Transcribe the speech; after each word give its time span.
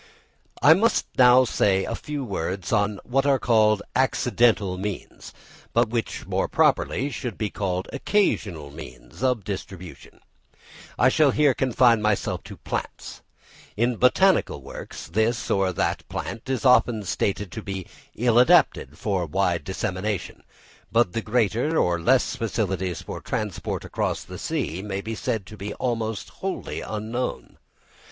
I 0.63 0.73
must 0.73 1.05
now 1.15 1.43
say 1.45 1.85
a 1.85 1.93
few 1.93 2.25
words 2.25 2.73
on 2.73 2.99
what 3.03 3.27
are 3.27 3.37
called 3.37 3.83
accidental 3.95 4.75
means, 4.75 5.31
but 5.73 5.89
which 5.89 6.25
more 6.25 6.47
properly 6.47 7.11
should 7.11 7.37
be 7.37 7.51
called 7.51 7.87
occasional 7.93 8.71
means 8.71 9.21
of 9.21 9.43
distribution. 9.43 10.19
I 10.97 11.09
shall 11.09 11.29
here 11.29 11.53
confine 11.53 12.01
myself 12.01 12.41
to 12.45 12.57
plants. 12.57 13.21
In 13.77 13.97
botanical 13.97 14.63
works, 14.63 15.05
this 15.07 15.51
or 15.51 15.71
that 15.71 16.09
plant 16.09 16.49
is 16.49 16.65
often 16.65 17.03
stated 17.03 17.51
to 17.51 17.61
be 17.61 17.85
ill 18.15 18.39
adapted 18.39 18.97
for 18.97 19.27
wide 19.27 19.63
dissemination; 19.63 20.41
but 20.91 21.13
the 21.13 21.21
greater 21.21 21.77
or 21.77 21.99
less 22.01 22.35
facilities 22.35 23.03
for 23.03 23.21
transport 23.21 23.85
across 23.85 24.23
the 24.23 24.39
sea 24.39 24.81
may 24.81 25.01
be 25.01 25.13
said 25.13 25.45
to 25.45 25.55
be 25.57 25.75
almost 25.75 26.29
wholly 26.41 26.81
unknown. 26.81 27.59